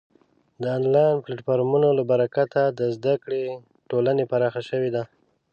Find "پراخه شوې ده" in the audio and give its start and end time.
4.31-5.03